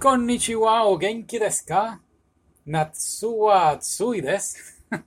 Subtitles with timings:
[0.00, 1.98] Konnichiwa o genki desu ka?
[2.64, 4.56] Natsu wa atsui desu.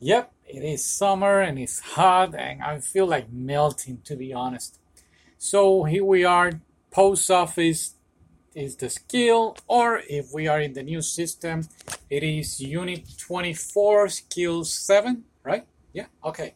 [0.00, 4.78] yep, it is summer and it's hot and I feel like melting to be honest.
[5.36, 6.52] So here we are,
[6.90, 7.96] post office
[8.54, 11.68] is the skill or if we are in the new system,
[12.08, 15.66] it is unit 24 skill 7, right?
[15.92, 16.54] Yeah, okay.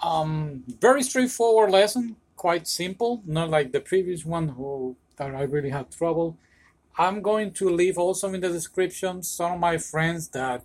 [0.00, 5.70] Um, very straightforward lesson, quite simple, not like the previous one who that I really
[5.70, 6.38] had trouble.
[6.98, 10.64] I'm going to leave also in the description some of my friends that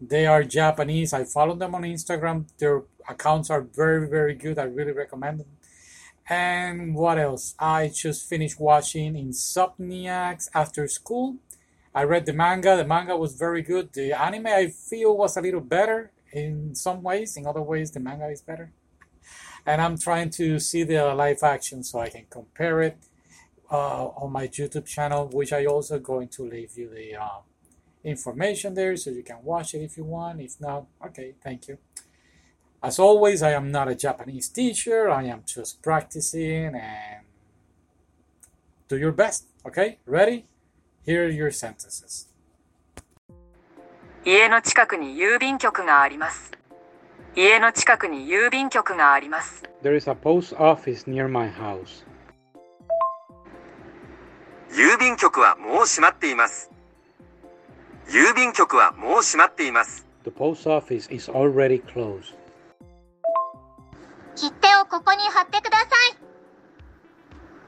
[0.00, 1.12] they are Japanese.
[1.12, 2.46] I follow them on Instagram.
[2.58, 4.58] Their accounts are very, very good.
[4.58, 5.46] I really recommend them.
[6.28, 7.54] And what else?
[7.58, 11.36] I just finished watching Insomniacs after school.
[11.94, 12.76] I read the manga.
[12.76, 13.92] The manga was very good.
[13.92, 17.36] The anime I feel was a little better in some ways.
[17.36, 18.72] In other ways, the manga is better.
[19.64, 22.98] And I'm trying to see the live action so I can compare it
[23.69, 27.39] on my YouTube channel, which I also going to leave you the uh,
[28.03, 30.41] information there so you can watch it if you want.
[30.41, 31.77] If not, okay, thank you.
[32.81, 35.09] As always, I am not a Japanese teacher.
[35.09, 37.23] I am just practicing and
[38.89, 39.45] do your best.
[39.65, 40.45] Okay, ready?
[41.05, 42.27] Here are your sentences.
[44.25, 46.51] 家の近くに郵便局があります。
[47.35, 49.63] 家の近くに郵便局があります。
[49.81, 52.05] There is a post office near my house.
[54.70, 56.70] 郵便局はもう閉まっています。
[58.08, 60.06] 郵便局はもう閉まっています。
[60.24, 62.34] The post office is already closed.
[64.34, 66.18] 切手をここに貼ってください。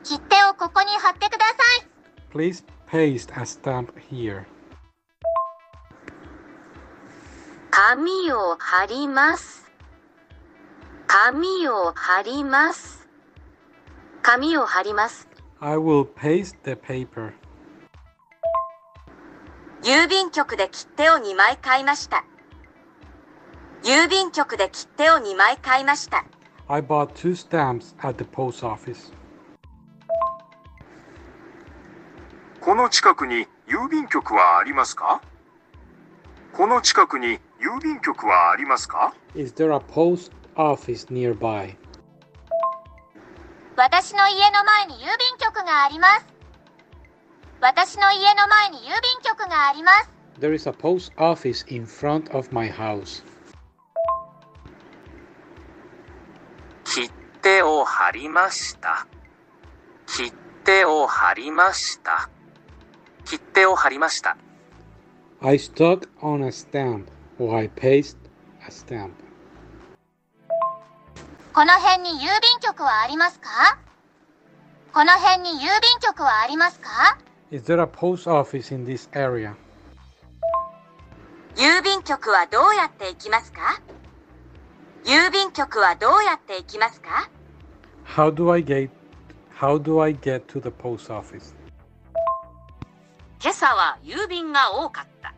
[0.04, 1.88] 切手をここに貼ってください。
[2.32, 4.44] Please paste a stamp here.
[7.70, 9.70] 紙を貼ります。
[11.06, 13.08] 紙を貼ります。
[14.22, 15.29] 紙を貼ります。
[15.62, 17.34] I will paste the paper.
[19.82, 22.24] 郵便局で切手を2枚買いました。
[23.82, 26.24] 郵便局で切手を2枚買いました。
[26.68, 29.12] I bought two stamps at the post office.
[32.62, 35.20] この近くに郵便局はありますか
[36.54, 41.76] この近くに郵便局はありますか Is there a post office nearby?
[43.80, 46.26] 私の家の前に郵便局があります。
[47.62, 48.92] 私の家の前に郵便
[49.24, 50.10] 局があります。
[50.38, 53.24] There is a post office in front of my house.
[56.84, 57.10] 切
[57.40, 59.06] 手を貼りました。
[60.06, 60.30] 切
[60.64, 62.28] 手を貼りました。
[63.24, 64.36] 切手を貼りました。
[65.40, 67.06] I stuck on a stamp
[67.38, 68.18] or I paste
[68.60, 69.12] a stamp.
[71.60, 73.78] この辺に郵便局はありますか？
[74.94, 77.18] この辺に郵便局はありますか
[77.50, 79.52] ？Is there a post office in this area?
[81.56, 83.78] 郵便局はどうやって行きますか？
[85.04, 87.28] 郵便局はどうやって行きますか
[88.06, 88.88] ？How do I get
[89.54, 91.52] how do I get to the post office?
[93.38, 95.34] 今朝は郵便が多かった。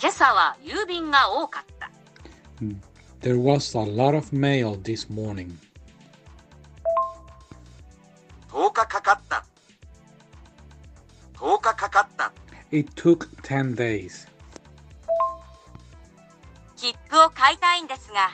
[0.00, 1.88] 今朝は郵便が多かった。
[3.22, 5.58] There was a lot of mail this morning.
[8.48, 9.44] 10日かかった。
[11.34, 12.32] 10日かかった。
[12.70, 14.26] It took 10 days.
[16.76, 18.30] 切符を買いたいんですが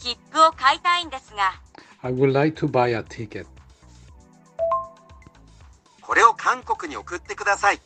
[0.00, 1.52] 切符を買いたいんですが
[2.02, 3.46] I would like to buy a ticket.
[6.00, 7.80] これを韓国に送ってください。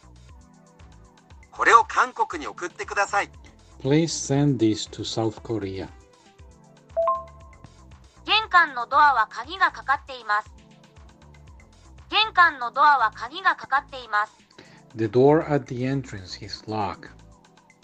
[1.50, 3.28] これを韓国に送ってください。
[3.80, 5.88] Please send this to South Korea.
[8.24, 10.50] 玄関のドアは鍵がかかっています
[12.10, 14.32] 玄関のドアは鍵がかかっています
[14.96, 17.10] The door at the entrance is locked,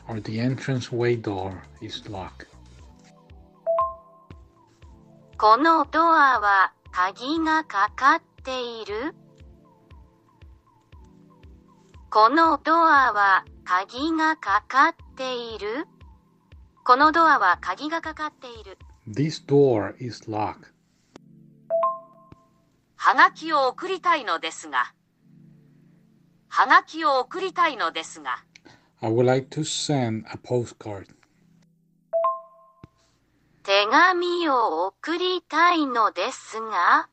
[0.09, 2.47] or the entranceway door is locked.
[5.37, 9.15] このドアは鍵がかかっている
[12.11, 15.87] このドアは鍵がかかっている？
[16.85, 18.77] このドアは鍵がかかっている
[19.09, 20.73] This door is locked.
[22.97, 24.93] はがきを送りたいのですが。
[26.49, 28.45] はがきを送りたいのですが。
[29.01, 31.07] I would like to send a postcard.
[33.63, 37.09] 手紙を送りたいのですが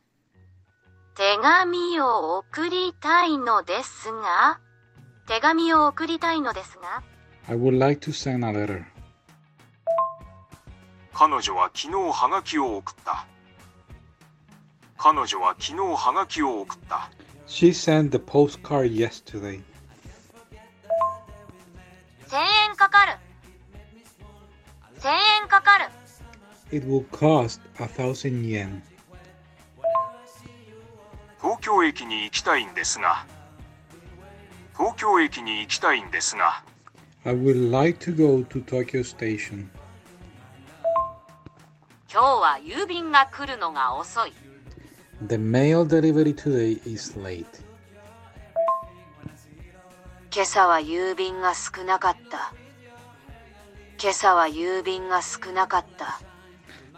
[1.15, 4.59] 手紙を送りたいのですが
[5.29, 7.03] 手紙を送りたいのですが
[7.47, 8.83] I would like to send a letter.
[11.13, 13.27] 彼女は昨日ハガキを送った。
[14.97, 17.11] 彼女は昨日ハガキを送った。
[17.45, 19.61] She sent the postcard yesterday.
[22.27, 22.37] 1000
[22.71, 23.13] 円かかる
[24.99, 25.09] 1000
[25.43, 25.85] 円かかる
[26.75, 28.81] It will cost a thousand yen.
[31.39, 33.27] 東京駅に行きたいんですが
[34.79, 36.63] 東京駅に行きたいんですが
[37.25, 39.67] I would like to go to Tokyo Station.
[42.09, 44.31] 今日は郵便が来るのが遅い
[45.27, 47.45] The mail delivery today is late.
[50.33, 52.53] 今朝は郵便が少なかった
[54.01, 56.21] 今朝は郵便が少なかった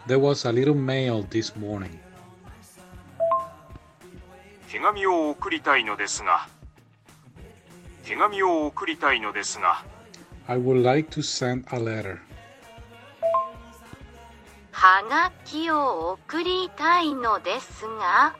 [0.06, 1.98] There was a little mail this morning.
[4.70, 6.46] 手紙を送りたいのですが
[8.04, 9.84] 手紙を送りたいのですが。
[10.46, 12.18] I would like to send a letter.
[14.72, 18.34] はがきを送りたいのですが。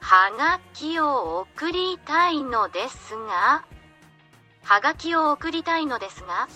[0.00, 3.64] はがきを送りたいのですが。
[4.62, 6.48] はがきを送りたいのですが。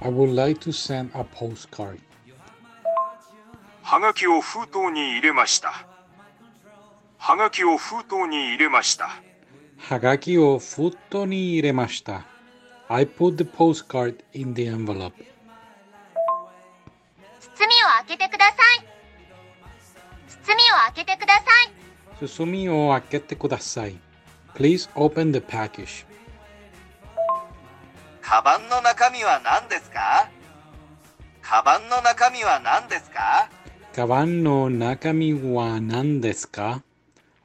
[0.00, 2.00] I would like to send a postcard.
[3.82, 5.90] はがきを封筒に入れました。
[7.22, 9.10] はがきを封筒に入れました
[9.88, 12.24] はがきを封筒に入れました。
[12.88, 15.12] I put the postcard in the envelope.
[17.40, 18.86] 包みを開けてください
[20.44, 21.40] 包みを開けてくださ
[22.20, 23.96] い包みを開けてください。
[24.54, 26.04] Please open the package.
[28.20, 30.28] カバンの中身は何ですか？
[31.42, 33.48] カバンの中身は何ですか？
[33.94, 36.82] カバンの中身は何ですか？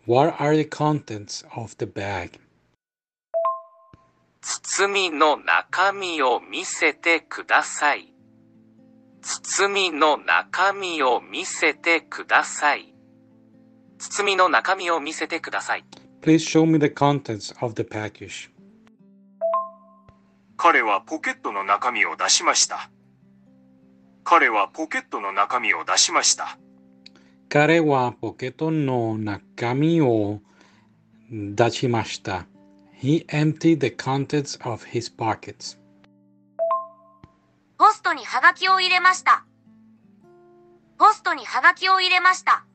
[0.07, 2.39] What are the contents of the bag?
[4.41, 8.13] 包みの中身を見せてください。
[9.21, 12.93] 包みの中身を見せてください。
[13.97, 15.85] 包みの中身を見せてください。
[16.21, 18.51] Please show me the contents of the package.
[20.57, 22.89] 彼はポケットの中身を出しました
[24.23, 26.57] 彼はポケットの中身を出しました
[27.49, 30.41] 彼はポケットの中身を
[31.31, 32.47] 出しました。
[33.01, 35.77] He emptied the contents of his pockets.
[37.77, 39.45] ポストにはがきを入れました
[40.97, 42.65] ポストにはがきを入れました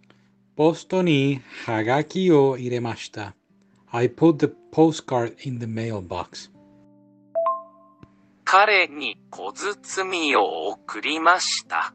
[0.56, 3.34] ポストにはがきを入れました。
[3.92, 6.50] I put the postcard in the mailbox.
[8.44, 11.94] 彼に小包みを送りました。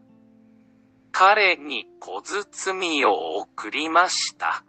[1.17, 4.65] 彼に小包みを送りました。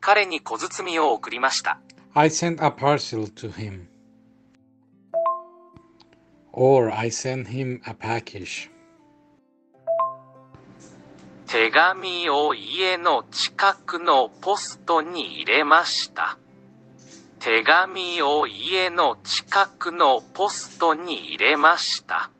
[0.00, 1.78] 彼に小包みを送りました。
[2.14, 3.82] I sent a parcel to him.
[6.52, 8.70] Or I sent him a package.
[11.46, 16.38] 手紙を家の近くのポストに入れました。
[17.38, 22.30] 手紙を家の近くのポストに入れました。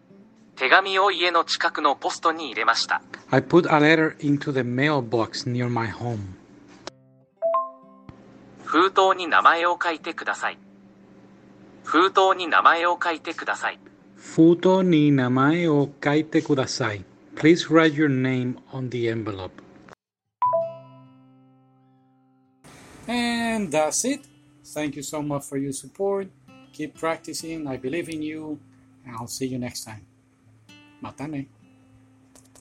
[0.60, 3.02] 手紙を家の近くのポストに入れました。
[3.30, 6.20] I put a letter into the mailbox near my home.
[8.64, 10.58] 封筒に名前を書いてください。
[11.84, 13.80] 封筒に名前を書いてください。
[14.16, 17.04] 封筒に名前を書いてください。
[17.36, 19.52] Please write your name on the envelope.
[23.08, 24.28] And that's it.
[24.64, 26.30] Thank you so much for your support.
[26.74, 27.68] Keep practicing.
[27.68, 28.58] I believe in you.
[29.06, 30.06] And I'll see you next time.
[31.01, 31.47] またね。